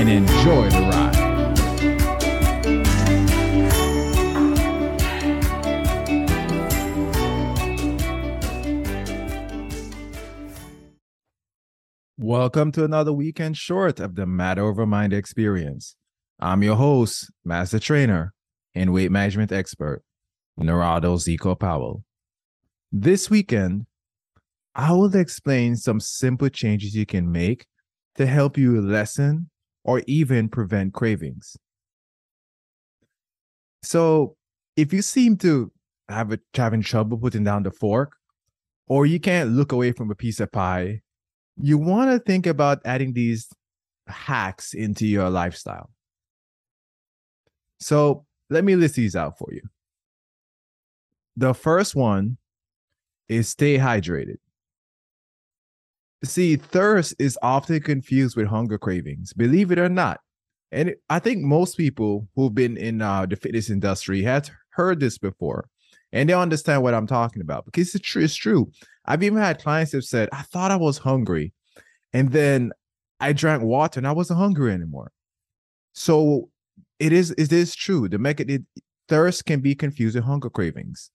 and 0.00 0.08
enjoy 0.08 0.70
the 0.70 0.80
ride. 0.80 1.16
Welcome 12.16 12.72
to 12.72 12.84
another 12.84 13.12
weekend 13.12 13.58
short 13.58 14.00
of 14.00 14.14
the 14.14 14.24
Matter 14.24 14.64
Over 14.64 14.86
Mind 14.86 15.12
experience. 15.12 15.96
I'm 16.38 16.62
your 16.62 16.76
host, 16.76 17.30
Master 17.44 17.78
Trainer 17.78 18.32
and 18.74 18.94
Weight 18.94 19.10
Management 19.10 19.52
Expert, 19.52 20.02
Narado 20.58 21.18
Zeco 21.18 21.60
Powell. 21.60 22.04
This 22.90 23.28
weekend, 23.28 23.84
I 24.74 24.92
will 24.92 25.14
explain 25.14 25.76
some 25.76 26.00
simple 26.00 26.48
changes 26.48 26.94
you 26.94 27.04
can 27.04 27.30
make 27.30 27.66
to 28.14 28.24
help 28.24 28.56
you 28.56 28.80
lessen 28.80 29.50
or 29.84 30.02
even 30.06 30.48
prevent 30.48 30.92
cravings. 30.92 31.56
So, 33.82 34.36
if 34.76 34.92
you 34.92 35.02
seem 35.02 35.36
to 35.38 35.72
have 36.08 36.32
a, 36.32 36.38
having 36.54 36.82
trouble 36.82 37.18
putting 37.18 37.44
down 37.44 37.62
the 37.62 37.70
fork, 37.70 38.12
or 38.86 39.06
you 39.06 39.20
can't 39.20 39.50
look 39.50 39.72
away 39.72 39.92
from 39.92 40.10
a 40.10 40.14
piece 40.14 40.40
of 40.40 40.52
pie, 40.52 41.00
you 41.56 41.78
want 41.78 42.10
to 42.10 42.18
think 42.18 42.46
about 42.46 42.80
adding 42.84 43.12
these 43.12 43.48
hacks 44.06 44.74
into 44.74 45.06
your 45.06 45.30
lifestyle. 45.30 45.90
So, 47.80 48.26
let 48.50 48.64
me 48.64 48.76
list 48.76 48.96
these 48.96 49.16
out 49.16 49.38
for 49.38 49.48
you. 49.52 49.62
The 51.36 51.54
first 51.54 51.94
one 51.94 52.36
is 53.28 53.48
stay 53.48 53.78
hydrated. 53.78 54.38
See, 56.22 56.56
thirst 56.56 57.14
is 57.18 57.38
often 57.42 57.80
confused 57.80 58.36
with 58.36 58.46
hunger 58.46 58.78
cravings, 58.78 59.32
believe 59.32 59.70
it 59.70 59.78
or 59.78 59.88
not. 59.88 60.20
And 60.70 60.94
I 61.08 61.18
think 61.18 61.42
most 61.42 61.76
people 61.76 62.28
who've 62.36 62.54
been 62.54 62.76
in 62.76 63.02
uh, 63.02 63.26
the 63.26 63.36
fitness 63.36 63.70
industry 63.70 64.22
have 64.22 64.50
heard 64.70 65.00
this 65.00 65.18
before 65.18 65.68
and 66.12 66.28
they 66.28 66.34
understand 66.34 66.82
what 66.82 66.94
I'm 66.94 67.06
talking 67.06 67.42
about 67.42 67.64
because 67.64 67.94
it's 67.94 68.06
true. 68.06 68.22
It's 68.22 68.34
true. 68.34 68.70
I've 69.04 69.22
even 69.22 69.38
had 69.38 69.62
clients 69.62 69.92
that 69.92 70.02
said, 70.02 70.28
I 70.32 70.42
thought 70.42 70.70
I 70.70 70.76
was 70.76 70.98
hungry. 70.98 71.52
And 72.12 72.32
then 72.32 72.72
I 73.20 73.32
drank 73.32 73.62
water 73.62 74.00
and 74.00 74.06
I 74.06 74.12
wasn't 74.12 74.40
hungry 74.40 74.72
anymore. 74.72 75.12
So 75.92 76.50
it 76.98 77.12
is, 77.12 77.30
it 77.32 77.52
is 77.52 77.74
true. 77.74 78.08
The 78.08 78.18
mechanism, 78.18 78.66
thirst 79.08 79.46
can 79.46 79.60
be 79.60 79.74
confused 79.74 80.16
with 80.16 80.24
hunger 80.24 80.50
cravings. 80.50 81.10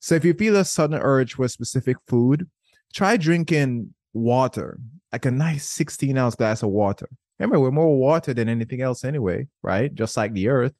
So 0.00 0.14
if 0.14 0.24
you 0.24 0.34
feel 0.34 0.56
a 0.56 0.64
sudden 0.64 1.00
urge 1.00 1.34
for 1.34 1.44
a 1.44 1.48
specific 1.48 1.96
food, 2.06 2.48
try 2.94 3.16
drinking 3.16 3.94
water, 4.12 4.78
like 5.12 5.26
a 5.26 5.30
nice 5.30 5.64
16 5.66 6.16
ounce 6.16 6.34
glass 6.34 6.62
of 6.62 6.70
water. 6.70 7.08
Remember, 7.38 7.60
we're 7.60 7.70
more 7.70 7.96
water 7.98 8.34
than 8.34 8.48
anything 8.48 8.82
else 8.82 9.04
anyway, 9.04 9.46
right? 9.62 9.94
Just 9.94 10.16
like 10.16 10.32
the 10.32 10.48
earth. 10.48 10.74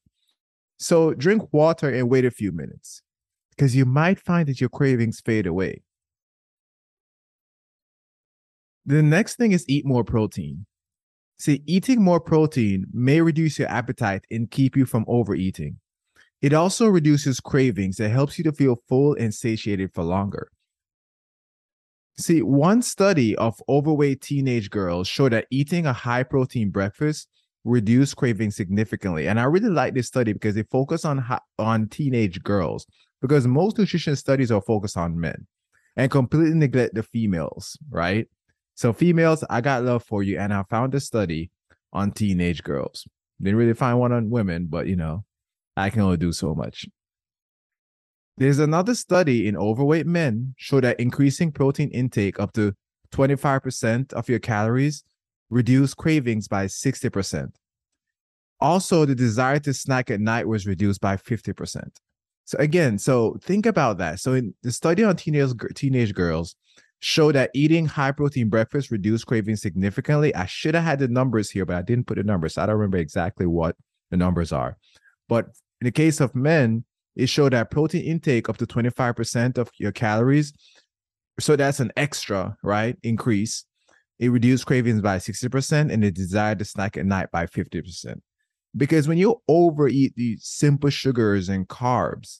So 0.79 1.15
drink 1.15 1.49
water 1.53 1.89
and 1.89 2.09
wait 2.09 2.25
a 2.25 2.31
few 2.31 2.53
minutes 2.53 3.03
because 3.51 3.75
you 3.75 3.85
might 3.85 4.21
find 4.21 4.49
that 4.49 4.61
your 4.61 4.71
cravings 4.71 5.21
fade 5.21 5.47
away. 5.47 5.83
The 8.87 9.03
next 9.03 9.37
thing 9.37 9.53
is 9.53 9.65
eat 9.69 9.85
more 9.85 10.05
protein. 10.05 10.67
See, 11.39 11.63
eating 11.67 12.03
more 12.03 12.21
protein 12.21 12.87
may 12.93 13.21
reduce 13.21 13.59
your 13.59 13.69
appetite 13.69 14.25
and 14.31 14.51
keep 14.51 14.77
you 14.77 14.87
from 14.87 15.05
overeating. 15.07 15.79
It 16.41 16.53
also 16.53 16.87
reduces 16.89 17.41
cravings 17.41 18.01
and 18.01 18.13
helps 18.13 18.39
you 18.39 18.45
to 18.45 18.53
feel 18.53 18.83
full 18.89 19.15
and 19.15 19.35
satiated 19.35 19.93
for 19.93 20.05
longer. 20.05 20.51
See, 22.19 22.43
one 22.43 22.83
study 22.83 23.37
of 23.37 23.63
overweight 23.69 24.21
teenage 24.23 24.71
girls 24.71 25.07
showed 25.07 25.33
that 25.33 25.47
eating 25.51 25.87
a 25.87 25.93
high 25.93 26.25
protein 26.25 26.71
breakfast 26.71 27.29
reduced 27.65 28.17
cravings 28.17 28.57
significantly. 28.57 29.29
And 29.29 29.39
I 29.39 29.45
really 29.45 29.69
like 29.69 29.95
this 29.95 30.09
study 30.09 30.33
because 30.33 30.57
they 30.57 30.65
focus 30.65 31.05
on 31.05 31.25
on 31.59 31.89
teenage 31.89 32.43
girls 32.43 32.87
because 33.23 33.47
most 33.47 33.79
nutrition 33.79 34.17
studies 34.17 34.51
are 34.51 34.61
focused 34.61 34.97
on 34.97 35.19
men 35.19 35.47
and 35.97 36.11
completely 36.11 36.55
neglect 36.55 36.95
the 36.95 37.05
females, 37.05 37.79
right? 37.89 38.27
So 38.75 38.93
females, 38.93 39.45
I 39.49 39.61
got 39.61 39.85
love 39.85 40.03
for 40.03 40.23
you 40.23 40.39
and 40.39 40.53
I 40.53 40.65
found 40.69 40.95
a 40.97 41.01
study 41.01 41.51
on 41.93 42.11
teenage 42.11 42.65
girls. 42.65 43.07
Didn't 43.41 43.59
really 43.59 43.75
find 43.75 43.99
one 43.99 44.13
on 44.13 44.31
women, 44.31 44.67
but 44.69 44.89
you 44.89 44.97
know, 44.97 45.25
I 45.77 45.91
can 45.91 46.03
only 46.03 46.17
do 46.17 46.33
so 46.33 46.55
much. 46.55 46.87
There's 48.39 48.61
another 48.61 48.95
study 48.95 49.49
in 49.49 49.57
overweight 49.57 50.07
men 50.07 50.55
show 50.57 50.81
that 50.81 51.01
increasing 51.01 51.51
protein 51.51 51.91
intake 51.91 52.39
up 52.39 52.53
to 52.53 52.73
25% 53.13 54.13
of 54.13 54.29
your 54.29 54.39
calories 54.39 55.03
reduce 55.51 55.93
cravings 55.93 56.47
by 56.47 56.67
60%. 56.67 57.51
Also, 58.61 59.05
the 59.05 59.15
desire 59.17 59.59
to 59.61 59.75
snack 59.75 60.09
at 60.11 60.21
night 60.21 60.47
was 60.47 60.69
reduced 60.69 61.01
by 61.01 61.17
50%. 61.17 61.89
So 62.45 62.59
again, 62.59 62.97
so 62.97 63.37
think 63.43 63.67
about 63.67 63.99
that. 63.99 64.21
So 64.21 64.35
in 64.35 64.55
the 64.63 64.71
study 64.71 65.03
on 65.03 65.17
teenage 65.17 65.53
teenage 65.75 66.15
girls 66.15 66.55
show 67.01 67.33
that 67.33 67.51
eating 67.55 67.87
high 67.87 68.13
protein 68.13 68.49
breakfast 68.49 68.91
reduced 68.93 69.27
cravings 69.27 69.63
significantly. 69.63 70.35
I 70.35 70.47
should 70.47 70.75
have 70.75 70.85
had 70.85 70.99
the 71.01 71.09
numbers 71.09 71.51
here, 71.51 71.67
but 71.67 71.77
I 71.77 71.83
didn't 71.83 72.07
put 72.07 72.17
the 72.19 72.25
numbers. 72.25 72.55
So 72.55 72.63
I 72.63 72.67
don't 72.67 72.77
remember 72.77 72.99
exactly 72.99 73.47
what 73.47 73.77
the 74.11 74.17
numbers 74.17 74.53
are. 74.53 74.77
But 75.29 75.47
in 75.81 75.85
the 75.85 75.93
case 75.93 76.21
of 76.21 76.35
men, 76.35 76.85
it 77.19 77.29
showed 77.29 77.53
that 77.53 77.71
protein 77.71 78.05
intake 78.05 78.49
up 78.49 78.57
to 78.59 78.67
25% 78.67 79.59
of 79.59 79.71
your 79.79 79.91
calories. 79.91 80.53
So 81.41 81.57
that's 81.57 81.81
an 81.81 81.93
extra, 81.97 82.57
right? 82.63 82.97
Increase. 83.03 83.65
It 84.21 84.29
reduced 84.29 84.67
cravings 84.67 85.01
by 85.01 85.19
60% 85.19 85.93
and 85.93 86.03
the 86.03 86.13
desire 86.13 86.55
to 86.55 86.65
snack 86.65 86.97
at 86.97 87.05
night 87.05 87.31
by 87.33 87.47
50%. 87.47 88.21
Because 88.77 89.09
when 89.09 89.19
you 89.19 89.43
overeat 89.49 90.15
these 90.15 90.45
simple 90.45 90.91
sugars 90.91 91.49
and 91.49 91.69
carbs, 91.69 92.39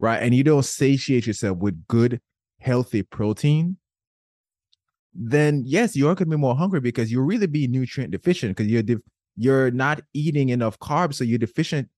right, 0.00 0.20
and 0.20 0.34
you 0.34 0.42
don't 0.42 0.64
satiate 0.64 1.26
yourself 1.26 1.58
with 1.58 1.86
good, 1.86 2.20
healthy 2.60 3.02
protein, 3.02 3.76
then 5.14 5.62
yes, 5.64 5.94
you 5.94 6.06
are 6.08 6.14
going 6.14 6.28
to 6.28 6.36
be 6.36 6.40
more 6.40 6.56
hungry 6.56 6.80
because 6.80 7.12
you'll 7.12 7.24
really 7.24 7.46
be 7.46 7.68
nutrient 7.68 8.10
deficient 8.10 8.56
because 8.56 8.70
you're 8.70 8.82
de- 8.82 9.02
you're 9.36 9.70
not 9.70 10.00
eating 10.12 10.48
enough 10.48 10.78
carbs, 10.80 11.14
so 11.14 11.24
you're 11.24 11.38
deficient 11.38 11.88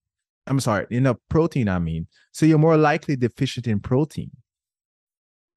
I'm 0.47 0.61
sorry, 0.61 0.87
enough 0.91 1.19
protein, 1.29 1.69
I 1.69 1.79
mean. 1.79 2.07
So 2.33 2.47
you're 2.47 2.59
more 2.59 2.77
likely 2.77 3.17
deficient 3.17 3.67
in 3.67 3.81
protein. 3.81 4.31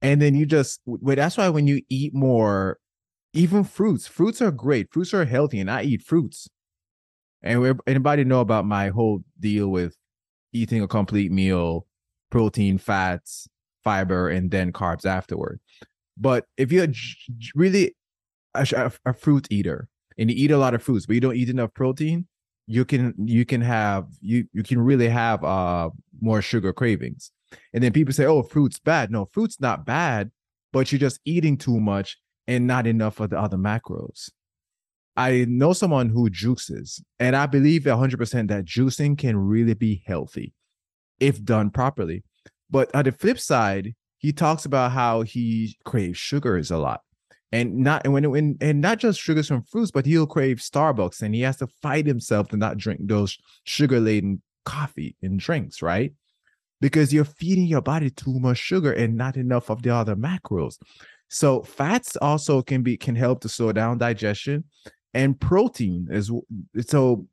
And 0.02 0.22
then 0.22 0.36
you 0.36 0.46
just, 0.46 0.82
well, 0.86 1.16
that's 1.16 1.38
why 1.38 1.50
when 1.50 1.66
you 1.66 1.82
eat 1.90 2.14
more, 2.14 2.78
even 3.34 3.64
fruits, 3.64 4.06
fruits 4.06 4.42
are 4.42 4.52
great. 4.52 4.92
Fruits 4.92 5.14
are 5.14 5.26
healthy, 5.26 5.60
and 5.60 5.72
I 5.72 5.84
eat 5.84 6.04
fruits. 6.04 6.50
And 7.42 7.80
anybody 7.88 8.24
know 8.24 8.42
about 8.42 8.66
my 8.66 8.90
whole 8.90 9.22
deal 9.40 9.70
with 9.70 9.96
eating 10.52 10.82
a 10.82 10.88
complete 10.88 11.32
meal, 11.32 11.88
protein, 12.30 12.78
fats, 12.78 13.48
fiber, 13.84 14.30
and 14.30 14.52
then 14.52 14.72
carbs 14.72 15.06
afterward. 15.06 15.60
But 16.18 16.46
if 16.58 16.72
you're 16.72 16.88
really 17.56 17.96
a, 18.54 18.92
a 19.06 19.14
fruit 19.14 19.48
eater 19.50 19.88
and 20.18 20.30
you 20.30 20.36
eat 20.38 20.52
a 20.52 20.58
lot 20.58 20.74
of 20.74 20.84
fruits, 20.84 21.06
but 21.06 21.16
you 21.16 21.22
don't 21.22 21.36
eat 21.36 21.50
enough 21.50 21.74
protein, 21.74 22.28
you 22.68 22.86
can 22.86 23.14
you 23.18 23.46
can 23.46 23.62
have 23.62 24.08
you 24.22 24.46
you 24.54 24.64
can 24.64 24.80
really 24.80 25.10
have 25.10 25.44
uh 25.44 25.90
more 26.22 26.42
sugar 26.42 26.74
cravings. 26.74 27.32
And 27.74 27.84
then 27.84 27.94
people 27.94 28.14
say 28.14 28.26
oh 28.26 28.44
fruit's 28.44 28.80
bad. 28.80 29.12
No 29.12 29.30
fruit's 29.32 29.60
not 29.60 29.86
bad 29.86 30.32
but 30.74 30.92
you're 30.92 31.00
just 31.00 31.22
eating 31.24 31.56
too 31.56 31.80
much 31.80 32.18
and 32.48 32.68
not 32.68 32.86
enough 32.86 33.22
of 33.22 33.30
the 33.30 33.40
other 33.40 33.58
macros. 33.58 34.30
I 35.16 35.46
know 35.48 35.72
someone 35.74 36.10
who 36.10 36.28
juices 36.32 37.02
and 37.20 37.36
i 37.36 37.46
believe 37.46 37.84
100% 37.84 38.48
that 38.48 38.66
juicing 38.66 39.16
can 39.16 39.38
really 39.38 39.76
be 39.76 40.04
healthy 40.06 40.54
if 41.20 41.42
done 41.46 41.70
properly. 41.70 42.24
But 42.70 42.94
on 42.96 43.06
the 43.06 43.12
flip 43.12 43.40
side 43.40 43.94
he 44.18 44.34
talks 44.34 44.66
about 44.66 44.92
how 44.92 45.22
he 45.22 45.78
craves 45.86 46.18
sugars 46.18 46.72
a 46.72 46.78
lot 46.78 47.02
and 47.53 47.76
not 47.76 48.02
and 48.03 48.14
when, 48.14 48.29
when 48.32 48.58
and 48.61 48.82
not 48.82 48.97
just 48.97 49.20
sugars 49.20 49.47
from 49.47 49.61
fruits, 49.61 49.91
but 49.91 50.08
he'll 50.08 50.26
crave 50.26 50.58
Starbucks 50.58 51.22
and 51.22 51.35
he 51.35 51.41
has 51.41 51.58
to 51.58 51.67
fight 51.84 52.08
himself 52.08 52.50
to 52.50 52.58
not 52.58 52.78
drink 52.78 53.02
those 53.03 53.38
sugar 53.64 54.00
laden 54.00 54.41
coffee 54.66 55.16
and 55.22 55.40
drinks, 55.40 55.84
right? 55.84 56.14
Because 56.82 57.14
you're 57.14 57.23
feeding 57.23 57.67
your 57.67 57.82
body 57.82 58.09
too 58.09 58.40
much 58.40 58.58
sugar 58.58 58.91
and 58.91 59.16
not 59.16 59.38
enough 59.38 59.70
of 59.70 59.84
the 59.84 59.91
other 59.91 60.16
macros. 60.16 60.79
So 61.29 61.61
fats 61.61 62.16
also 62.17 62.64
can 62.64 62.82
be 62.82 62.97
can 62.97 63.16
help 63.16 63.41
to 63.41 63.50
slow 63.50 63.72
down 63.72 64.00
digestion, 64.00 64.64
and 65.14 65.40
protein 65.40 66.08
is 66.09 66.32
so 66.88 67.28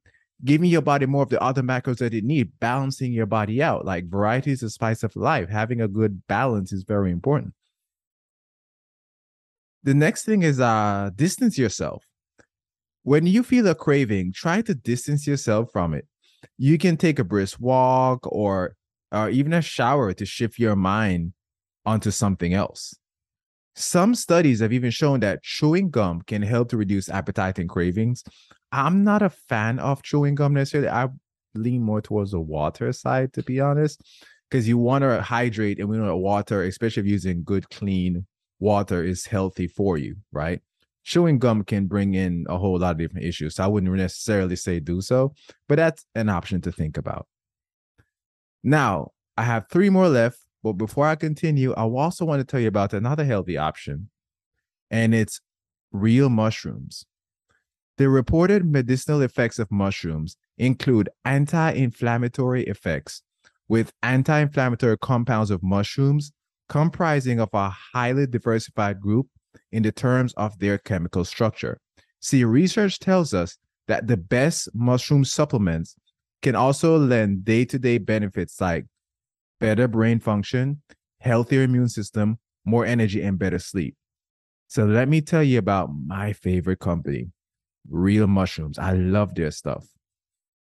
giving 0.45 0.69
your 0.69 0.83
body 0.83 1.07
more 1.07 1.23
of 1.23 1.31
the 1.31 1.43
other 1.43 1.63
macros 1.63 1.99
that 1.99 2.13
it 2.13 2.25
need, 2.25 2.53
balancing 2.61 3.15
your 3.15 3.27
body 3.27 3.63
out. 3.63 3.87
Like 3.87 4.11
variety 4.11 4.53
is 4.53 4.61
spice 4.75 5.03
of 5.03 5.17
life. 5.17 5.49
Having 5.49 5.81
a 5.81 5.89
good 5.89 6.27
balance 6.27 6.75
is 6.75 6.83
very 6.83 7.11
important. 7.11 7.55
The 9.83 9.95
next 9.95 10.25
thing 10.25 10.43
is 10.43 10.61
uh 10.61 11.11
distance 11.15 11.57
yourself. 11.57 12.05
When 13.03 13.27
you 13.27 13.43
feel 13.43 13.67
a 13.67 13.75
craving, 13.75 14.33
try 14.33 14.61
to 14.63 14.75
distance 14.75 15.27
yourself 15.27 15.71
from 15.73 15.95
it. 15.95 16.07
You 16.59 16.77
can 16.79 16.97
take 16.97 17.19
a 17.19 17.25
brisk 17.25 17.59
walk 17.61 18.27
or 18.27 18.77
or 19.13 19.31
even 19.31 19.53
a 19.53 19.63
shower 19.63 20.13
to 20.13 20.27
shift 20.27 20.59
your 20.59 20.77
mind 20.77 21.33
onto 21.85 22.11
something 22.11 22.55
else. 22.55 22.95
Some 23.75 24.15
studies 24.15 24.61
have 24.61 24.73
even 24.73 24.91
shown 24.91 25.21
that 25.21 25.43
chewing 25.43 25.91
gum 25.91 26.23
can 26.23 26.43
help 26.43 26.69
to 26.71 26.77
reduce 26.77 27.09
appetite 27.09 27.59
and 27.59 27.69
cravings. 27.69 28.23
I'm 28.73 29.05
not 29.05 29.23
a 29.23 29.31
fan 29.31 29.79
of 29.79 30.03
chewing 30.03 30.35
gum 30.35 30.55
necessarily. 30.55 30.89
I 30.91 31.09
lean 31.55 31.83
more 31.83 32.01
towards 32.01 32.33
the 32.33 32.41
water 32.41 32.93
side, 32.93 33.33
to 33.33 33.43
be 33.43 33.61
honest, 33.61 34.03
because 34.49 34.69
you 34.69 34.79
want 34.79 35.03
to 35.03 35.23
hydrate, 35.23 35.79
and 35.81 35.89
we 35.89 35.97
know 35.97 36.17
water, 36.17 36.65
especially 36.65 37.03
if 37.03 37.09
using 37.09 37.43
good, 37.43 37.69
clean 37.71 38.27
water, 38.61 39.03
is 39.03 39.27
healthy 39.27 39.67
for 39.67 39.99
you, 39.99 40.17
right? 40.31 40.61
Chewing 41.03 41.39
gum 41.39 41.65
can 41.65 41.87
bring 41.87 42.15
in 42.15 42.47
a 42.49 42.59
whole 42.59 42.79
lot 42.79 42.93
of 42.93 42.99
different 42.99 43.27
issues. 43.27 43.57
So 43.57 43.65
I 43.65 43.67
wouldn't 43.67 43.93
necessarily 43.93 44.57
say 44.57 44.79
do 44.79 45.01
so, 45.01 45.33
but 45.67 45.77
that's 45.77 46.05
an 46.15 46.29
option 46.29 46.61
to 46.63 46.73
think 46.73 46.97
about. 46.97 47.27
Now, 48.63 49.13
I 49.37 49.45
have 49.45 49.67
three 49.71 49.89
more 49.89 50.09
left, 50.09 50.39
but 50.63 50.75
before 50.75 51.07
I 51.07 51.17
continue, 51.17 51.73
I 51.73 51.83
also 51.85 52.25
want 52.25 52.41
to 52.41 52.45
tell 52.45 52.61
you 52.61 52.69
about 52.69 52.93
another 52.93 53.25
healthy 53.25 53.57
option, 53.57 54.11
and 54.91 55.15
it's 55.15 55.41
real 55.91 56.29
mushrooms. 56.29 57.07
The 57.97 58.09
reported 58.09 58.65
medicinal 58.65 59.23
effects 59.23 59.59
of 59.59 59.71
mushrooms 59.71 60.37
include 60.59 61.09
anti 61.25 61.73
inflammatory 61.73 62.65
effects, 62.65 63.23
with 63.69 63.93
anti 64.03 64.41
inflammatory 64.41 64.99
compounds 64.99 65.51
of 65.51 65.63
mushrooms 65.63 66.33
comprising 66.71 67.41
of 67.41 67.51
a 67.53 67.69
highly 67.69 68.27
diversified 68.27 69.01
group 69.01 69.27
in 69.73 69.83
the 69.83 69.93
terms 69.93 70.33
of 70.35 70.59
their 70.61 70.79
chemical 70.79 71.25
structure. 71.25 71.81
See, 72.21 72.45
research 72.45 73.01
tells 73.01 73.35
us 73.35 73.59
that 73.89 74.07
the 74.07 74.17
best 74.17 74.69
mushroom 74.73 75.25
supplements 75.25 75.97
can 76.43 76.55
also 76.55 76.97
lend 76.97 77.45
day 77.45 77.65
to 77.67 77.79
day 77.79 77.99
benefits 77.99 78.61
like 78.61 78.87
better 79.59 79.89
brain 79.89 80.21
function, 80.21 80.81
healthier 81.21 81.65
immune 81.65 81.89
system, 81.89 82.39
more 82.65 82.87
energy, 82.87 83.21
and 83.21 83.39
better 83.39 83.59
sleep. 83.59 83.97
So 84.69 84.85
let 84.85 85.09
me 85.09 85.21
tell 85.21 85.43
you 85.43 85.59
about 85.59 85.91
my 85.93 86.33
favorite 86.33 86.79
company, 86.79 87.33
Real 87.91 88.29
Mushrooms. 88.29 88.79
I 88.79 88.93
love 88.93 89.35
their 89.35 89.51
stuff. 89.51 89.87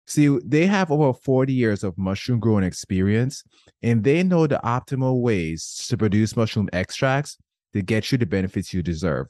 See, 0.09 0.27
they 0.43 0.65
have 0.65 0.91
over 0.91 1.13
40 1.13 1.53
years 1.53 1.83
of 1.83 1.95
mushroom 1.95 2.39
growing 2.39 2.63
experience, 2.63 3.43
and 3.83 4.03
they 4.03 4.23
know 4.23 4.47
the 4.47 4.59
optimal 4.63 5.21
ways 5.21 5.85
to 5.87 5.97
produce 5.97 6.35
mushroom 6.35 6.67
extracts 6.73 7.37
to 7.73 7.83
get 7.83 8.11
you 8.11 8.17
the 8.17 8.25
benefits 8.25 8.73
you 8.73 8.81
deserve. 8.81 9.27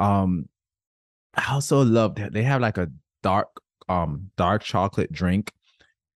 Um, 0.00 0.48
I 1.34 1.52
also 1.52 1.84
love 1.84 2.14
that 2.14 2.32
they 2.32 2.42
have 2.44 2.62
like 2.62 2.78
a 2.78 2.88
dark, 3.22 3.48
um, 3.90 4.30
dark 4.38 4.62
chocolate 4.62 5.12
drink. 5.12 5.52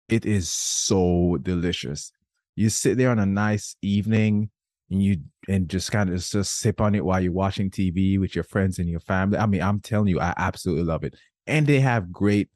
It 0.08 0.24
is 0.24 0.48
so 0.48 1.36
delicious. 1.42 2.10
You 2.56 2.70
sit 2.70 2.96
there 2.96 3.10
on 3.10 3.18
a 3.18 3.26
nice 3.26 3.76
evening 3.82 4.48
and 4.90 5.02
you 5.02 5.18
and 5.46 5.68
just 5.68 5.92
kind 5.92 6.08
of 6.08 6.24
just 6.24 6.58
sip 6.58 6.80
on 6.80 6.94
it 6.94 7.04
while 7.04 7.20
you're 7.20 7.32
watching 7.32 7.70
TV 7.70 8.18
with 8.18 8.34
your 8.34 8.44
friends 8.44 8.78
and 8.78 8.88
your 8.88 9.00
family. 9.00 9.36
I 9.36 9.44
mean, 9.44 9.60
I'm 9.60 9.80
telling 9.80 10.08
you, 10.08 10.20
I 10.20 10.32
absolutely 10.38 10.84
love 10.84 11.04
it. 11.04 11.16
And 11.46 11.66
they 11.66 11.80
have 11.80 12.10
great 12.10 12.48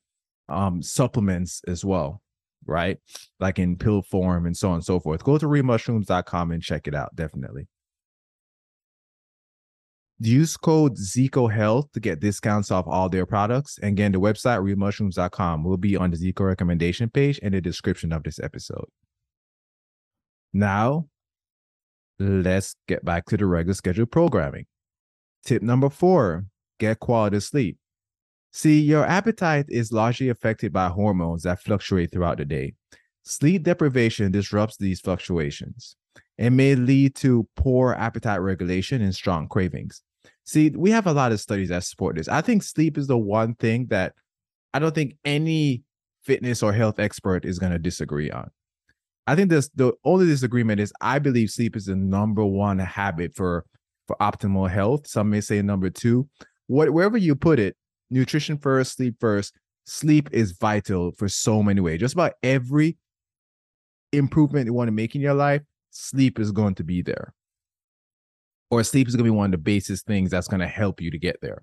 um 0.48 0.82
supplements 0.82 1.62
as 1.66 1.84
well, 1.84 2.22
right? 2.66 2.98
Like 3.40 3.58
in 3.58 3.76
pill 3.76 4.02
form 4.02 4.46
and 4.46 4.56
so 4.56 4.68
on 4.68 4.76
and 4.76 4.84
so 4.84 5.00
forth. 5.00 5.24
Go 5.24 5.38
to 5.38 5.46
realmushrooms.com 5.46 6.50
and 6.50 6.62
check 6.62 6.86
it 6.86 6.94
out, 6.94 7.14
definitely. 7.14 7.68
Use 10.20 10.56
code 10.56 10.96
Zeco 10.96 11.52
Health 11.52 11.90
to 11.92 12.00
get 12.00 12.20
discounts 12.20 12.70
off 12.70 12.86
all 12.86 13.08
their 13.08 13.26
products. 13.26 13.78
And 13.78 13.92
again, 13.92 14.12
the 14.12 14.20
website 14.20 14.62
realmushrooms.com 14.62 15.64
will 15.64 15.76
be 15.76 15.96
on 15.96 16.10
the 16.10 16.16
Zeco 16.16 16.46
recommendation 16.46 17.10
page 17.10 17.40
and 17.42 17.52
the 17.52 17.60
description 17.60 18.12
of 18.12 18.22
this 18.22 18.38
episode. 18.38 18.86
Now, 20.52 21.08
let's 22.20 22.76
get 22.86 23.04
back 23.04 23.26
to 23.26 23.36
the 23.36 23.44
regular 23.44 23.74
scheduled 23.74 24.12
programming. 24.12 24.66
Tip 25.44 25.62
number 25.62 25.90
four 25.90 26.46
get 26.78 27.00
quality 27.00 27.40
sleep. 27.40 27.76
See, 28.56 28.80
your 28.80 29.04
appetite 29.04 29.66
is 29.68 29.90
largely 29.90 30.28
affected 30.28 30.72
by 30.72 30.86
hormones 30.86 31.42
that 31.42 31.60
fluctuate 31.60 32.12
throughout 32.12 32.38
the 32.38 32.44
day. 32.44 32.74
Sleep 33.24 33.64
deprivation 33.64 34.30
disrupts 34.30 34.76
these 34.76 35.00
fluctuations 35.00 35.96
and 36.38 36.56
may 36.56 36.76
lead 36.76 37.16
to 37.16 37.48
poor 37.56 37.94
appetite 37.94 38.40
regulation 38.40 39.02
and 39.02 39.12
strong 39.12 39.48
cravings. 39.48 40.02
See, 40.44 40.70
we 40.70 40.92
have 40.92 41.08
a 41.08 41.12
lot 41.12 41.32
of 41.32 41.40
studies 41.40 41.70
that 41.70 41.82
support 41.82 42.14
this. 42.14 42.28
I 42.28 42.42
think 42.42 42.62
sleep 42.62 42.96
is 42.96 43.08
the 43.08 43.18
one 43.18 43.56
thing 43.56 43.86
that 43.86 44.12
I 44.72 44.78
don't 44.78 44.94
think 44.94 45.16
any 45.24 45.82
fitness 46.22 46.62
or 46.62 46.72
health 46.72 47.00
expert 47.00 47.44
is 47.44 47.58
going 47.58 47.72
to 47.72 47.78
disagree 47.80 48.30
on. 48.30 48.52
I 49.26 49.34
think 49.34 49.50
this 49.50 49.68
the 49.74 49.94
only 50.04 50.26
disagreement 50.26 50.78
is 50.78 50.92
I 51.00 51.18
believe 51.18 51.50
sleep 51.50 51.74
is 51.74 51.86
the 51.86 51.96
number 51.96 52.44
one 52.44 52.78
habit 52.78 53.34
for 53.34 53.64
for 54.06 54.14
optimal 54.20 54.70
health. 54.70 55.08
Some 55.08 55.30
may 55.30 55.40
say 55.40 55.60
number 55.60 55.90
two. 55.90 56.28
What 56.68 56.90
wherever 56.90 57.18
you 57.18 57.34
put 57.34 57.58
it, 57.58 57.76
nutrition 58.10 58.58
first, 58.58 58.96
sleep 58.96 59.16
first. 59.20 59.54
Sleep 59.86 60.28
is 60.32 60.52
vital 60.52 61.12
for 61.12 61.28
so 61.28 61.62
many 61.62 61.80
ways. 61.80 62.00
Just 62.00 62.14
about 62.14 62.32
every 62.42 62.96
improvement 64.12 64.66
you 64.66 64.72
want 64.72 64.88
to 64.88 64.92
make 64.92 65.14
in 65.14 65.20
your 65.20 65.34
life, 65.34 65.62
sleep 65.90 66.38
is 66.38 66.52
going 66.52 66.74
to 66.76 66.84
be 66.84 67.02
there. 67.02 67.34
Or 68.70 68.82
sleep 68.82 69.08
is 69.08 69.14
going 69.14 69.24
to 69.24 69.30
be 69.30 69.36
one 69.36 69.46
of 69.46 69.52
the 69.52 69.58
basis 69.58 70.02
things 70.02 70.30
that's 70.30 70.48
going 70.48 70.60
to 70.60 70.66
help 70.66 71.00
you 71.00 71.10
to 71.10 71.18
get 71.18 71.36
there. 71.42 71.62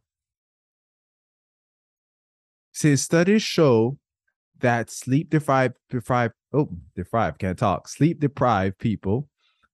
See, 2.74 2.96
studies 2.96 3.42
show 3.42 3.98
that 4.60 4.90
sleep 4.90 5.30
deprived, 5.30 5.76
deprived, 5.90 6.34
oh, 6.54 6.70
deprived, 6.96 7.40
can't 7.40 7.58
talk. 7.58 7.88
Sleep 7.88 8.20
deprived 8.20 8.78
people 8.78 9.28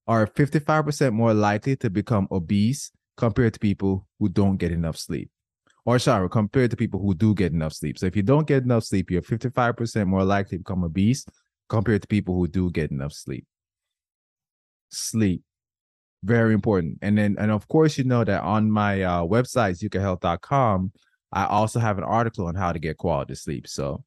are 0.08 0.26
55% 0.26 1.12
more 1.12 1.34
likely 1.34 1.76
to 1.76 1.90
become 1.90 2.28
obese 2.32 2.92
compared 3.18 3.54
to 3.54 3.60
people 3.60 4.08
who 4.20 4.30
don't 4.30 4.58
get 4.58 4.72
enough 4.72 4.98
sleep 4.98 5.30
or 5.88 5.98
sorry, 6.00 6.30
compared 6.30 6.70
to 6.70 6.76
people 6.76 7.00
who 7.00 7.16
do 7.16 7.34
get 7.34 7.54
enough 7.54 7.72
sleep. 7.72 7.98
So 7.98 8.08
if 8.08 8.16
you 8.18 8.22
don't 8.22 8.46
get 8.46 8.64
enough 8.64 8.84
sleep, 8.84 9.10
you're 9.10 9.22
55% 9.22 10.06
more 10.06 10.26
likely 10.26 10.58
to 10.58 10.64
become 10.66 10.84
obese 10.84 11.26
compared 11.70 12.02
to 12.02 12.10
people 12.10 12.36
who 12.36 12.46
do 12.46 12.70
get 12.70 12.92
enough 12.92 13.14
sleep. 13.14 13.46
Sleep, 14.90 15.44
very 16.26 16.54
important. 16.54 16.98
And 17.02 17.18
then, 17.18 17.38
and 17.40 17.52
of 17.52 17.70
course, 17.70 17.98
you 17.98 18.04
know 18.04 18.26
that 18.26 18.44
on 18.44 18.70
my 18.70 19.02
uh, 19.02 19.22
website, 19.22 19.82
zecohealth.com, 19.82 20.92
I 21.32 21.46
also 21.46 21.80
have 21.80 21.98
an 21.98 22.04
article 22.04 22.48
on 22.48 22.56
how 22.56 22.74
to 22.74 22.80
get 22.80 22.98
quality 22.98 23.36
sleep. 23.36 23.66
So 23.66 24.04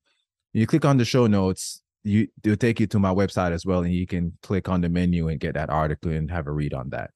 you 0.53 0.67
click 0.67 0.85
on 0.85 0.99
the 0.99 1.07
show 1.07 1.29
notes, 1.29 1.83
you 2.05 2.29
it'll 2.45 2.59
take 2.59 2.79
you 2.79 2.89
to 2.89 2.99
my 2.99 3.15
website 3.15 3.53
as 3.53 3.65
well, 3.65 3.85
and 3.85 3.95
you 3.95 4.07
can 4.07 4.37
click 4.43 4.69
on 4.69 4.83
the 4.83 4.91
menu 4.91 5.29
and 5.29 5.41
get 5.41 5.55
that 5.55 5.71
article 5.71 6.11
and 6.13 6.31
have 6.31 6.47
a 6.47 6.53
read 6.53 6.75
on 6.75 6.91
that. 6.91 7.11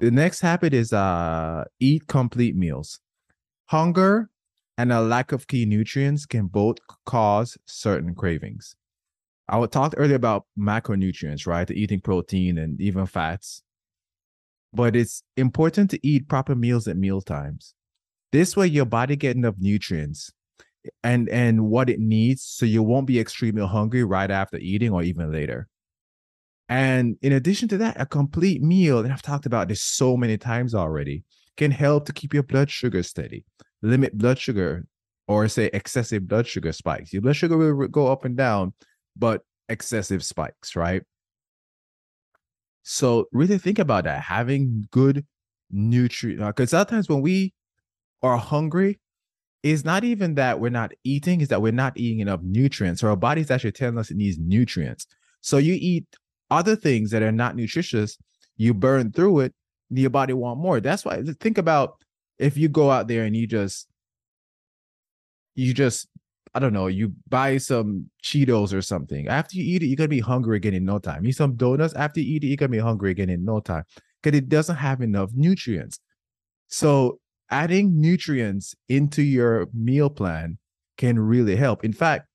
The 0.00 0.10
next 0.10 0.40
habit 0.40 0.74
is 0.74 0.92
uh 0.92 1.62
eat 1.78 2.08
complete 2.08 2.56
meals. 2.56 2.98
Hunger 3.70 4.28
and 4.76 4.92
a 4.92 5.00
lack 5.00 5.30
of 5.30 5.46
key 5.46 5.64
nutrients 5.64 6.26
can 6.26 6.48
both 6.48 6.78
cause 7.06 7.56
certain 7.66 8.16
cravings. 8.16 8.74
I 9.48 9.64
talked 9.66 9.94
earlier 9.96 10.16
about 10.16 10.46
macronutrients, 10.58 11.46
right? 11.46 11.68
The 11.68 11.80
eating 11.80 12.00
protein 12.00 12.58
and 12.58 12.80
even 12.80 13.06
fats. 13.06 13.62
But 14.72 14.96
it's 14.96 15.22
important 15.36 15.88
to 15.90 16.04
eat 16.04 16.28
proper 16.28 16.56
meals 16.56 16.88
at 16.88 16.96
meal 16.96 17.20
times. 17.20 17.74
This 18.32 18.56
way 18.56 18.66
your 18.66 18.86
body 18.86 19.14
get 19.14 19.36
enough 19.36 19.54
nutrients 19.58 20.32
and 21.04 21.28
and 21.28 21.66
what 21.66 21.88
it 21.88 22.00
needs 22.00 22.42
so 22.42 22.66
you 22.66 22.82
won't 22.82 23.06
be 23.06 23.20
extremely 23.20 23.64
hungry 23.64 24.02
right 24.02 24.32
after 24.32 24.56
eating 24.56 24.90
or 24.90 25.04
even 25.04 25.30
later. 25.30 25.68
And 26.68 27.18
in 27.22 27.32
addition 27.32 27.68
to 27.68 27.78
that, 27.78 28.00
a 28.00 28.06
complete 28.06 28.62
meal, 28.62 28.98
and 28.98 29.12
I've 29.12 29.22
talked 29.22 29.46
about 29.46 29.68
this 29.68 29.82
so 29.82 30.16
many 30.16 30.38
times 30.38 30.74
already, 30.74 31.22
can 31.56 31.70
help 31.70 32.06
to 32.06 32.12
keep 32.12 32.32
your 32.34 32.42
blood 32.42 32.70
sugar 32.70 33.02
steady, 33.02 33.44
limit 33.82 34.16
blood 34.16 34.38
sugar, 34.38 34.86
or 35.28 35.46
say 35.48 35.70
excessive 35.72 36.26
blood 36.26 36.46
sugar 36.46 36.72
spikes. 36.72 37.12
Your 37.12 37.22
blood 37.22 37.36
sugar 37.36 37.56
will 37.56 37.88
go 37.88 38.10
up 38.10 38.24
and 38.24 38.36
down, 38.36 38.72
but 39.16 39.42
excessive 39.68 40.24
spikes, 40.24 40.74
right? 40.74 41.02
So 42.82 43.26
really 43.32 43.58
think 43.58 43.78
about 43.78 44.04
that. 44.04 44.22
Having 44.22 44.88
good 44.90 45.26
nutrient, 45.70 46.44
because 46.46 46.74
uh, 46.74 46.78
sometimes 46.78 47.08
when 47.08 47.20
we 47.20 47.54
are 48.22 48.36
hungry, 48.36 48.98
it's 49.62 49.84
not 49.84 50.04
even 50.04 50.34
that 50.36 50.58
we're 50.58 50.70
not 50.70 50.92
eating, 51.04 51.40
is 51.40 51.48
that 51.48 51.62
we're 51.62 51.72
not 51.72 51.96
eating 51.96 52.20
enough 52.20 52.40
nutrients. 52.42 53.02
So 53.02 53.08
our 53.08 53.16
body's 53.16 53.50
actually 53.50 53.72
telling 53.72 53.98
us 53.98 54.10
it 54.10 54.16
needs 54.16 54.38
nutrients. 54.38 55.06
So 55.42 55.58
you 55.58 55.76
eat 55.78 56.06
other 56.50 56.74
things 56.74 57.10
that 57.10 57.22
are 57.22 57.32
not 57.32 57.56
nutritious, 57.56 58.16
you 58.56 58.74
burn 58.74 59.12
through 59.12 59.40
it, 59.40 59.54
your 59.90 60.10
body 60.10 60.32
want 60.32 60.60
more. 60.60 60.80
That's 60.80 61.04
why 61.04 61.22
think 61.40 61.58
about 61.58 61.96
if 62.38 62.56
you 62.56 62.68
go 62.68 62.90
out 62.90 63.08
there 63.08 63.24
and 63.24 63.36
you 63.36 63.46
just 63.46 63.88
you 65.54 65.74
just 65.74 66.08
I 66.52 66.58
don't 66.58 66.72
know, 66.72 66.88
you 66.88 67.14
buy 67.28 67.58
some 67.58 68.10
Cheetos 68.24 68.74
or 68.74 68.82
something. 68.82 69.28
After 69.28 69.56
you 69.56 69.62
eat 69.62 69.82
it, 69.82 69.86
you're 69.86 69.96
gonna 69.96 70.08
be 70.08 70.20
hungry 70.20 70.56
again 70.56 70.74
in 70.74 70.84
no 70.84 70.98
time. 70.98 71.26
Eat 71.26 71.36
some 71.36 71.54
donuts. 71.54 71.94
After 71.94 72.20
you 72.20 72.36
eat 72.36 72.44
it, 72.44 72.48
you're 72.48 72.56
gonna 72.56 72.70
be 72.70 72.78
hungry 72.78 73.12
again 73.12 73.30
in 73.30 73.44
no 73.44 73.60
time 73.60 73.84
because 74.22 74.36
it 74.36 74.48
doesn't 74.48 74.76
have 74.76 75.00
enough 75.00 75.30
nutrients. 75.34 76.00
So 76.68 77.20
adding 77.50 78.00
nutrients 78.00 78.74
into 78.88 79.22
your 79.22 79.68
meal 79.74 80.10
plan 80.10 80.58
can 80.96 81.18
really 81.18 81.56
help. 81.56 81.84
In 81.84 81.92
fact, 81.92 82.26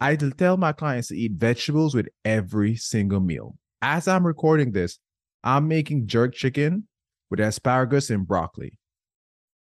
I 0.00 0.16
tell 0.16 0.56
my 0.56 0.72
clients 0.72 1.08
to 1.08 1.16
eat 1.16 1.32
vegetables 1.32 1.94
with 1.94 2.08
every 2.24 2.76
single 2.76 3.20
meal. 3.20 3.56
As 3.80 4.06
I'm 4.06 4.26
recording 4.26 4.72
this, 4.72 4.98
I'm 5.42 5.68
making 5.68 6.06
jerk 6.06 6.34
chicken 6.34 6.86
with 7.30 7.40
asparagus 7.40 8.10
and 8.10 8.26
broccoli. 8.26 8.78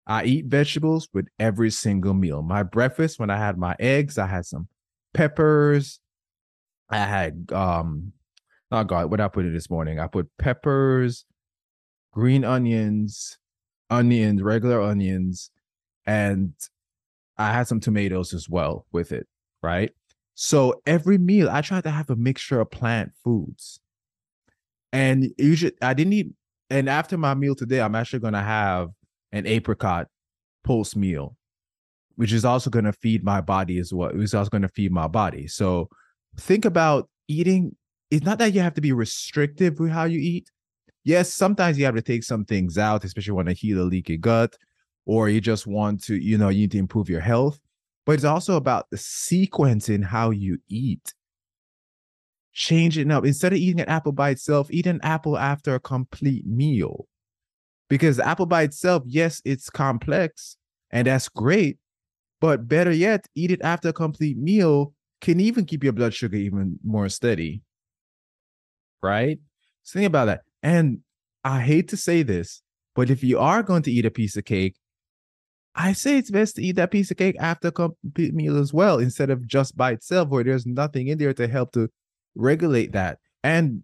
I 0.08 0.26
eat 0.26 0.46
vegetables 0.46 1.10
with 1.14 1.28
every 1.40 1.72
single 1.72 2.14
meal. 2.14 2.42
My 2.42 2.64
breakfast, 2.64 3.20
when 3.20 3.30
I 3.30 3.38
had 3.38 3.58
my 3.58 3.76
eggs, 3.80 4.18
I 4.18 4.28
had 4.28 4.46
some 4.46 4.68
peppers. 5.14 6.00
I 6.90 7.00
had 7.00 7.52
um 7.52 8.14
oh 8.72 8.84
god, 8.84 9.10
what 9.10 9.22
I 9.22 9.28
put 9.28 9.46
in 9.46 9.54
this 9.54 9.70
morning? 9.70 10.00
I 10.00 10.08
put 10.08 10.30
peppers, 10.38 11.26
green 12.12 12.44
onions, 12.44 13.38
onions, 13.90 14.42
regular 14.42 14.82
onions, 14.82 15.50
and 16.06 16.54
I 17.38 17.52
had 17.52 17.68
some 17.68 17.80
tomatoes 17.80 18.34
as 18.34 18.48
well 18.48 18.86
with 18.92 19.12
it, 19.12 19.28
right? 19.64 19.92
So 20.36 20.82
every 20.86 21.18
meal 21.18 21.50
I 21.50 21.62
try 21.62 21.82
to 21.82 21.90
have 21.90 22.10
a 22.10 22.16
mixture 22.16 22.60
of 22.60 22.70
plant 22.70 23.14
foods. 23.24 23.80
And 24.92 25.32
usually 25.38 25.74
I 25.82 25.94
didn't 25.94 26.14
eat 26.14 26.28
and 26.70 26.90
after 26.90 27.18
my 27.18 27.34
meal 27.34 27.56
today, 27.56 27.82
I'm 27.82 27.96
actually 27.96 28.20
gonna 28.20 28.44
have 28.44 28.90
an 29.32 29.46
apricot 29.46 30.08
post 30.64 30.96
meal, 30.96 31.38
which 32.16 32.34
is 32.34 32.44
also 32.44 32.70
going 32.70 32.86
to 32.86 32.94
feed 32.94 33.24
my 33.24 33.40
body 33.40 33.78
as 33.80 33.94
well. 33.94 34.12
It's 34.14 34.34
also 34.34 34.50
going 34.50 34.64
to 34.64 34.70
feed 34.70 34.92
my 34.92 35.08
body. 35.08 35.48
So 35.48 35.90
think 36.38 36.66
about 36.66 37.10
eating. 37.28 37.76
It's 38.12 38.26
not 38.26 38.40
that 38.40 38.54
you 38.54 38.62
have 38.62 38.74
to 38.76 38.82
be 38.82 38.92
restrictive 38.92 39.80
with 39.80 39.92
how 39.92 40.06
you 40.06 40.20
eat. 40.20 40.50
Yes, 41.04 41.32
sometimes 41.32 41.78
you 41.78 41.86
have 41.86 41.96
to 41.96 42.02
take 42.02 42.24
some 42.24 42.46
things 42.46 42.78
out, 42.78 43.04
especially 43.04 43.34
when 43.34 43.48
you 43.48 43.54
heal 43.54 43.82
a 43.82 43.84
leaky 43.84 44.18
gut, 44.18 44.56
or 45.06 45.30
you 45.30 45.40
just 45.40 45.68
want 45.68 46.04
to, 46.06 46.16
you 46.16 46.38
know, 46.38 46.50
you 46.50 46.62
need 46.62 46.72
to 46.72 46.80
improve 46.80 47.10
your 47.10 47.22
health. 47.22 47.60
But 48.06 48.14
it's 48.14 48.24
also 48.24 48.56
about 48.56 48.90
the 48.90 48.98
sequence 48.98 49.90
in 49.90 50.02
how 50.02 50.32
you 50.32 50.58
eat. 50.68 51.14
Change 52.56 52.98
it 52.98 53.12
up. 53.12 53.26
Instead 53.26 53.54
of 53.54 53.60
eating 53.60 53.82
an 53.82 53.90
apple 53.90 54.14
by 54.14 54.32
itself, 54.32 54.68
eat 54.72 54.88
an 54.88 55.00
apple 55.04 55.38
after 55.38 55.76
a 55.76 55.80
complete 55.80 56.48
meal 56.48 57.06
because 57.90 58.20
apple 58.20 58.46
by 58.46 58.64
itself, 58.64 59.04
yes, 59.06 59.42
it's 59.46 59.70
complex 59.70 60.58
and 60.90 61.08
that's 61.08 61.30
great, 61.30 61.78
but 62.40 62.68
better 62.68 62.92
yet, 62.92 63.28
eat 63.36 63.52
it 63.52 63.62
after 63.62 63.90
a 63.90 63.94
complete 63.94 64.38
meal 64.38 64.94
can 65.22 65.40
even 65.40 65.66
keep 65.66 65.84
your 65.84 65.94
blood 65.94 66.14
sugar 66.14 66.38
even 66.38 66.80
more 66.84 67.10
steady. 67.10 67.62
Right? 69.04 69.40
So 69.84 70.00
think 70.00 70.08
about 70.08 70.26
that. 70.26 70.42
And 70.64 71.00
I 71.44 71.62
hate 71.62 71.90
to 71.90 71.98
say 71.98 72.24
this, 72.24 72.62
but 72.96 73.10
if 73.10 73.24
you 73.24 73.38
are 73.38 73.64
going 73.64 73.84
to 73.84 73.92
eat 73.92 74.06
a 74.06 74.12
piece 74.12 74.38
of 74.38 74.46
cake, 74.46 74.76
I 75.76 75.92
say 75.92 76.18
it's 76.18 76.32
best 76.32 76.56
to 76.56 76.64
eat 76.64 76.78
that 76.78 76.92
piece 76.92 77.12
of 77.12 77.18
cake 77.18 77.36
after 77.38 77.68
a 77.68 77.72
complete 77.72 78.34
meal 78.34 78.58
as 78.58 78.74
well, 78.74 79.00
instead 79.00 79.30
of 79.30 79.46
just 79.46 79.76
by 79.76 79.92
itself, 79.92 80.30
where 80.30 80.44
there's 80.44 80.66
nothing 80.66 81.10
in 81.10 81.18
there 81.18 81.34
to 81.34 81.48
help 81.48 81.74
to 81.74 81.90
regulate 82.36 82.94
that. 82.94 83.20
And 83.44 83.84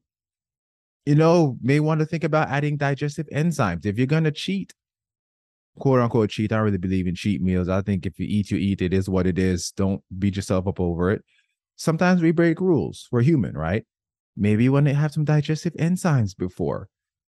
you 1.06 1.16
know, 1.16 1.58
may 1.62 1.80
want 1.80 2.00
to 2.00 2.06
think 2.06 2.24
about 2.24 2.50
adding 2.50 2.78
digestive 2.78 3.28
enzymes. 3.34 3.86
If 3.86 3.98
you're 3.98 4.08
going 4.08 4.24
to 4.26 4.32
cheat, 4.32 4.74
quote 5.80 6.00
unquote 6.00 6.30
cheat, 6.30 6.52
I 6.52 6.60
really 6.60 6.78
believe 6.78 7.08
in 7.08 7.16
cheat 7.16 7.42
meals. 7.42 7.70
I 7.70 7.82
think 7.82 8.06
if 8.06 8.20
you 8.20 8.28
eat, 8.30 8.52
you 8.52 8.58
eat. 8.58 8.82
It 8.82 8.94
is 8.94 9.10
what 9.10 9.26
it 9.26 9.40
is. 9.40 9.72
Don't 9.72 10.04
beat 10.20 10.36
yourself 10.36 10.68
up 10.68 10.80
over 10.80 11.12
it. 11.12 11.24
Sometimes 11.76 12.22
we 12.22 12.32
break 12.32 12.62
rules. 12.62 13.08
We're 13.12 13.24
human, 13.24 13.58
right? 13.58 13.84
Maybe 14.38 14.64
you 14.64 14.72
want 14.72 14.86
to 14.88 14.94
have 14.94 15.12
some 15.12 15.26
digestive 15.26 15.74
enzymes 15.74 16.38
before 16.38 16.88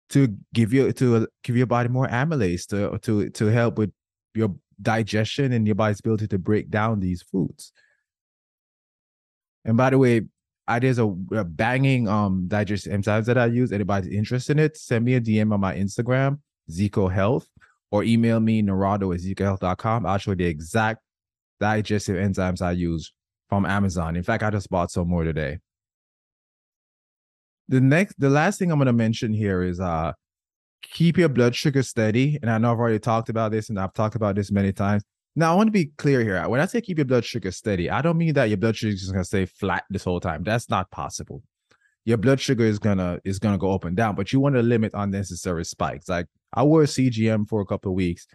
to 0.09 0.35
give 0.53 0.73
you 0.73 0.91
to 0.91 1.15
uh, 1.15 1.25
give 1.43 1.55
your 1.55 1.65
body 1.65 1.89
more 1.89 2.07
amylase 2.07 2.67
to 2.67 2.99
to 2.99 3.29
to 3.29 3.45
help 3.45 3.77
with 3.77 3.91
your 4.35 4.53
digestion 4.81 5.53
and 5.53 5.65
your 5.65 5.75
body's 5.75 5.99
ability 5.99 6.27
to 6.27 6.37
break 6.37 6.69
down 6.69 6.99
these 6.99 7.21
foods. 7.21 7.71
And 9.65 9.77
by 9.77 9.91
the 9.91 9.97
way, 9.97 10.23
I 10.67 10.79
there's 10.79 10.99
a, 10.99 11.07
a 11.31 11.43
banging 11.43 12.07
um 12.07 12.47
digestive 12.47 12.93
enzymes 12.93 13.25
that 13.25 13.37
I 13.37 13.47
use. 13.47 13.71
Anybody's 13.71 14.13
interested 14.13 14.57
in 14.57 14.65
it, 14.65 14.77
send 14.77 15.05
me 15.05 15.15
a 15.15 15.21
DM 15.21 15.53
on 15.53 15.59
my 15.59 15.75
Instagram, 15.75 16.39
Zeco 16.71 17.11
Health, 17.11 17.47
or 17.91 18.03
email 18.03 18.39
me 18.39 18.61
Narado 18.61 19.13
at 19.13 19.21
zecohealth.com. 19.21 20.05
I'll 20.05 20.17
show 20.17 20.31
you 20.31 20.37
the 20.37 20.45
exact 20.45 21.01
digestive 21.59 22.15
enzymes 22.15 22.61
I 22.61 22.71
use 22.71 23.13
from 23.49 23.65
Amazon. 23.65 24.15
In 24.15 24.23
fact, 24.23 24.43
I 24.43 24.49
just 24.49 24.69
bought 24.69 24.91
some 24.91 25.09
more 25.09 25.23
today. 25.23 25.59
The 27.67 27.81
next 27.81 28.19
the 28.19 28.29
last 28.29 28.59
thing 28.59 28.71
I'm 28.71 28.77
gonna 28.77 28.93
mention 28.93 29.33
here 29.33 29.63
is 29.63 29.79
uh 29.79 30.13
keep 30.81 31.17
your 31.17 31.29
blood 31.29 31.55
sugar 31.55 31.83
steady. 31.83 32.37
And 32.41 32.51
I 32.51 32.57
know 32.57 32.71
I've 32.71 32.79
already 32.79 32.99
talked 32.99 33.29
about 33.29 33.51
this 33.51 33.69
and 33.69 33.79
I've 33.79 33.93
talked 33.93 34.15
about 34.15 34.35
this 34.35 34.51
many 34.51 34.71
times. 34.73 35.03
Now, 35.35 35.53
I 35.53 35.55
want 35.55 35.67
to 35.67 35.71
be 35.71 35.87
clear 35.97 36.21
here. 36.21 36.47
When 36.47 36.61
I 36.61 36.65
say 36.65 36.81
keep 36.81 36.97
your 36.97 37.05
blood 37.05 37.25
sugar 37.25 37.51
steady, 37.51 37.89
I 37.89 38.01
don't 38.01 38.17
mean 38.17 38.33
that 38.35 38.49
your 38.49 38.57
blood 38.57 38.75
sugar 38.75 38.93
is 38.93 39.11
going 39.11 39.23
to 39.23 39.27
stay 39.27 39.45
flat 39.45 39.83
this 39.89 40.03
whole 40.03 40.19
time. 40.19 40.43
That's 40.43 40.69
not 40.69 40.91
possible. 40.91 41.41
Your 42.05 42.17
blood 42.17 42.39
sugar 42.41 42.65
is 42.65 42.79
gonna 42.79 43.19
is 43.23 43.39
gonna 43.39 43.57
go 43.57 43.73
up 43.73 43.85
and 43.85 43.95
down, 43.95 44.15
but 44.15 44.33
you 44.33 44.39
want 44.41 44.55
to 44.55 44.61
limit 44.61 44.91
unnecessary 44.93 45.63
spikes. 45.63 46.09
Like 46.09 46.27
I 46.51 46.63
wore 46.63 46.83
CGM 46.83 47.47
for 47.47 47.61
a 47.61 47.65
couple 47.65 47.91
of 47.91 47.95
weeks, 47.95 48.27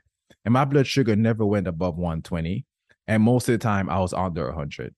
and 0.44 0.54
my 0.54 0.64
blood 0.64 0.86
sugar 0.86 1.14
never 1.14 1.44
went 1.44 1.68
above 1.68 1.96
120, 1.96 2.64
and 3.06 3.22
most 3.22 3.46
of 3.46 3.52
the 3.52 3.58
time 3.58 3.90
I 3.90 3.98
was 4.00 4.14
under 4.14 4.46
100, 4.46 4.94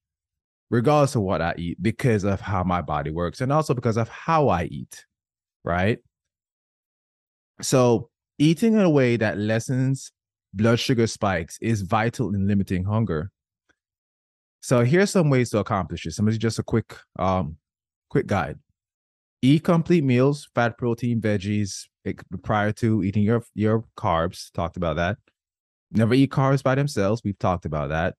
regardless 0.71 1.17
of 1.17 1.23
what 1.23 1.43
I 1.43 1.55
eat, 1.59 1.83
because 1.83 2.23
of 2.23 2.41
how 2.41 2.63
my 2.63 2.81
body 2.81 3.11
works, 3.11 3.41
and 3.41 3.53
also 3.53 3.75
because 3.75 3.97
of 3.97 4.09
how 4.09 4.49
I 4.49 4.65
eat. 4.65 5.05
Right. 5.65 5.99
So 7.61 8.09
eating 8.39 8.75
in 8.75 8.81
a 8.81 8.91
way 8.91 9.17
that 9.17 9.37
lessens 9.37 10.13
blood 10.53 10.79
sugar 10.79 11.07
spikes 11.07 11.59
is 11.61 11.83
vital 11.83 12.35
in 12.35 12.47
limiting 12.47 12.85
hunger. 12.85 13.31
So 14.61 14.85
here's 14.85 15.11
some 15.11 15.31
ways 15.31 15.51
to 15.51 15.59
accomplish 15.59 16.05
this. 16.05 16.17
Some 16.17 16.29
is 16.29 16.39
just 16.39 16.59
a 16.59 16.63
quick 16.63 16.97
um 17.19 17.57
quick 18.09 18.27
guide. 18.27 18.59
Eat 19.43 19.65
complete 19.65 20.05
meals, 20.05 20.49
fat, 20.55 20.77
protein, 20.77 21.21
veggies 21.21 21.87
prior 22.43 22.73
to 22.73 23.03
eating 23.03 23.23
your 23.23 23.43
your 23.55 23.85
carbs. 23.97 24.53
Talked 24.53 24.77
about 24.77 24.97
that. 24.97 25.17
Never 25.93 26.15
eat 26.15 26.31
carbs 26.31 26.63
by 26.63 26.75
themselves. 26.75 27.23
We've 27.25 27.39
talked 27.39 27.65
about 27.65 27.89
that. 27.89 28.15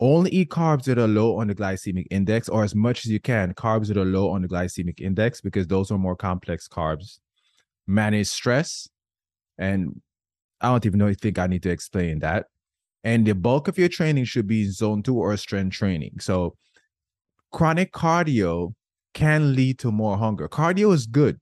Only 0.00 0.30
eat 0.30 0.48
carbs 0.48 0.84
that 0.84 0.98
are 0.98 1.06
low 1.06 1.38
on 1.38 1.48
the 1.48 1.54
glycemic 1.54 2.06
index, 2.10 2.48
or 2.48 2.64
as 2.64 2.74
much 2.74 3.04
as 3.04 3.12
you 3.12 3.20
can, 3.20 3.52
carbs 3.54 3.88
that 3.88 3.98
are 3.98 4.04
low 4.04 4.30
on 4.30 4.42
the 4.42 4.48
glycemic 4.48 5.00
index, 5.00 5.40
because 5.40 5.66
those 5.66 5.90
are 5.90 5.98
more 5.98 6.16
complex 6.16 6.66
carbs. 6.66 7.18
Manage 7.86 8.28
stress. 8.28 8.88
And 9.58 10.00
I 10.60 10.68
don't 10.68 10.84
even 10.86 10.98
know 10.98 11.12
think 11.14 11.38
I 11.38 11.46
need 11.46 11.62
to 11.62 11.70
explain 11.70 12.18
that. 12.20 12.46
And 13.02 13.26
the 13.26 13.34
bulk 13.34 13.68
of 13.68 13.78
your 13.78 13.88
training 13.88 14.24
should 14.24 14.46
be 14.46 14.68
zone 14.68 15.02
two 15.02 15.18
or 15.18 15.36
strength 15.36 15.74
training. 15.74 16.20
So 16.20 16.56
chronic 17.50 17.92
cardio 17.92 18.74
can 19.14 19.54
lead 19.54 19.78
to 19.80 19.90
more 19.90 20.18
hunger. 20.18 20.48
Cardio 20.48 20.92
is 20.92 21.06
good. 21.06 21.40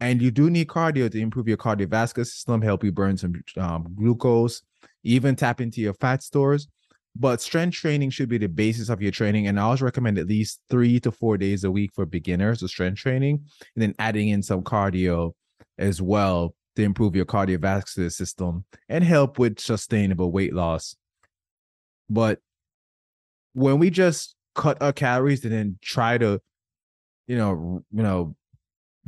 And 0.00 0.20
you 0.20 0.30
do 0.30 0.50
need 0.50 0.68
cardio 0.68 1.10
to 1.10 1.20
improve 1.20 1.48
your 1.48 1.56
cardiovascular 1.56 2.26
system, 2.26 2.60
help 2.60 2.84
you 2.84 2.92
burn 2.92 3.16
some 3.16 3.34
um, 3.58 3.94
glucose, 3.94 4.62
even 5.02 5.36
tap 5.36 5.60
into 5.60 5.80
your 5.80 5.94
fat 5.94 6.22
stores. 6.22 6.68
But 7.18 7.40
strength 7.40 7.76
training 7.76 8.10
should 8.10 8.28
be 8.28 8.36
the 8.36 8.48
basis 8.48 8.90
of 8.90 9.00
your 9.00 9.12
training. 9.12 9.46
And 9.46 9.58
I 9.58 9.62
always 9.62 9.80
recommend 9.80 10.18
at 10.18 10.26
least 10.26 10.60
three 10.68 11.00
to 11.00 11.10
four 11.10 11.38
days 11.38 11.64
a 11.64 11.70
week 11.70 11.92
for 11.94 12.04
beginners 12.04 12.62
of 12.62 12.68
strength 12.68 12.98
training, 12.98 13.42
and 13.74 13.82
then 13.82 13.94
adding 13.98 14.28
in 14.28 14.42
some 14.42 14.62
cardio 14.62 15.32
as 15.78 16.02
well 16.02 16.54
to 16.76 16.82
improve 16.82 17.16
your 17.16 17.24
cardiovascular 17.24 18.12
system 18.12 18.64
and 18.88 19.02
help 19.02 19.38
with 19.38 19.58
sustainable 19.58 20.30
weight 20.30 20.54
loss. 20.54 20.94
But 22.08 22.38
when 23.54 23.78
we 23.78 23.90
just 23.90 24.36
cut 24.54 24.80
our 24.80 24.92
calories 24.92 25.44
and 25.44 25.52
then 25.52 25.78
try 25.82 26.18
to, 26.18 26.40
you 27.26 27.36
know, 27.36 27.82
you 27.90 28.02
know, 28.02 28.36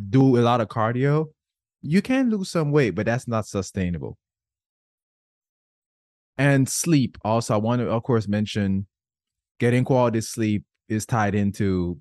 do 0.08 0.38
a 0.38 0.40
lot 0.40 0.60
of 0.60 0.68
cardio, 0.68 1.26
you 1.82 2.02
can 2.02 2.30
lose 2.30 2.50
some 2.50 2.72
weight, 2.72 2.90
but 2.90 3.06
that's 3.06 3.28
not 3.28 3.46
sustainable. 3.46 4.18
And 6.37 6.68
sleep. 6.68 7.18
Also, 7.25 7.54
I 7.54 7.58
want 7.58 7.80
to, 7.80 7.90
of 7.90 8.02
course, 8.02 8.28
mention 8.28 8.87
getting 9.58 9.84
quality 9.84 10.20
sleep 10.20 10.64
is 10.88 11.04
tied 11.04 11.34
into 11.34 11.98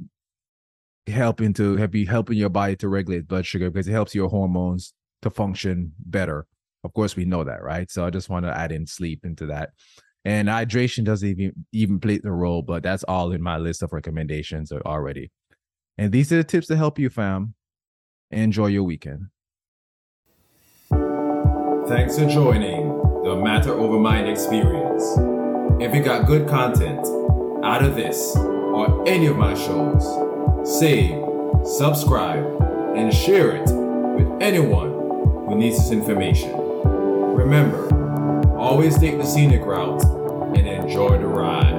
helping 1.08 1.54
to 1.54 1.76
help 1.78 1.96
you 1.96 2.06
helping 2.06 2.38
your 2.38 2.50
body 2.50 2.76
to 2.76 2.88
regulate 2.88 3.28
blood 3.28 3.46
sugar 3.46 3.70
because 3.70 3.88
it 3.88 3.94
helps 3.94 4.14
your 4.14 4.30
hormones 4.30 4.94
to 5.28 5.36
function 5.36 5.94
better. 6.00 6.46
Of 6.84 6.94
course, 6.94 7.16
we 7.16 7.26
know 7.26 7.44
that, 7.44 7.64
right? 7.64 7.90
So 7.92 8.06
I 8.06 8.10
just 8.10 8.30
want 8.30 8.46
to 8.46 8.58
add 8.58 8.72
in 8.72 8.88
sleep 8.88 9.26
into 9.26 9.48
that. 9.48 9.72
And 10.26 10.48
hydration 10.48 11.04
doesn't 11.06 11.28
even 11.28 11.66
even 11.72 12.00
play 12.00 12.18
the 12.18 12.32
role, 12.32 12.62
but 12.62 12.84
that's 12.84 13.04
all 13.04 13.32
in 13.32 13.42
my 13.42 13.58
list 13.58 13.82
of 13.82 13.94
recommendations 13.94 14.72
already. 14.72 15.32
And 15.98 16.12
these 16.12 16.32
are 16.32 16.38
the 16.38 16.44
tips 16.44 16.68
to 16.68 16.76
help 16.76 17.00
you, 17.00 17.10
fam. 17.10 17.54
Enjoy 18.32 18.68
your 18.68 18.84
weekend. 18.84 19.28
Thanks 21.88 22.20
for 22.20 22.28
joining 22.28 22.88
the 23.24 23.36
Matter 23.42 23.74
Over 23.74 24.00
Mind 24.00 24.28
experience. 24.28 25.04
If 25.82 25.96
you 25.96 26.04
got 26.04 26.28
good 26.28 26.48
content 26.48 27.08
out 27.64 27.84
of 27.84 27.96
this 27.96 28.36
or 28.36 29.08
any 29.08 29.28
of 29.28 29.38
my 29.38 29.54
shows, 29.54 30.04
save, 30.80 31.24
subscribe, 31.66 32.44
and 32.98 33.14
share 33.14 33.56
it 33.56 33.70
with 33.70 34.42
anyone 34.42 34.97
who 35.48 35.56
needs 35.56 35.78
this 35.78 35.92
information. 35.92 36.52
Remember, 36.58 37.88
always 38.58 38.98
take 39.00 39.18
the 39.18 39.26
scenic 39.26 39.62
route 39.62 40.04
and 40.58 40.68
enjoy 40.68 41.18
the 41.18 41.26
ride. 41.26 41.77